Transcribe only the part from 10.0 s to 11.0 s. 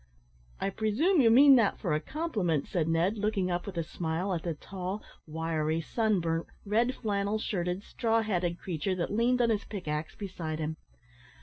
beside him.